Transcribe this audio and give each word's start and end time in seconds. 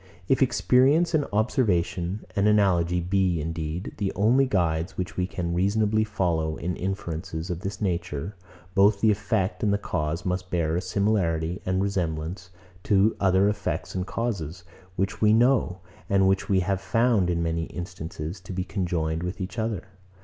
If 0.27 0.41
experience 0.41 1.13
and 1.13 1.27
observation 1.31 2.25
and 2.35 2.47
analogy 2.47 2.99
be, 2.99 3.39
indeed, 3.39 3.91
the 3.97 4.11
only 4.15 4.47
guides 4.47 4.97
which 4.97 5.15
we 5.15 5.27
can 5.27 5.53
reasonably 5.53 6.03
follow 6.03 6.55
in 6.55 6.75
inferences 6.75 7.51
of 7.51 7.59
this 7.59 7.79
nature; 7.79 8.33
both 8.73 8.99
the 8.99 9.11
effect 9.11 9.61
and 9.61 9.79
cause 9.79 10.25
must 10.25 10.49
bear 10.49 10.75
a 10.75 10.81
similarity 10.81 11.61
and 11.67 11.83
resemblance 11.83 12.49
to 12.85 13.15
other 13.19 13.47
effects 13.47 13.93
and 13.93 14.07
causes, 14.07 14.63
which 14.95 15.21
we 15.21 15.33
know, 15.33 15.81
and 16.09 16.27
which 16.27 16.49
we 16.49 16.61
have 16.61 16.81
found, 16.81 17.29
in 17.29 17.43
many 17.43 17.65
instances, 17.65 18.39
to 18.39 18.51
be 18.51 18.63
conjoined 18.63 19.21
with 19.21 19.39
each 19.39 19.59
other. 19.59 19.83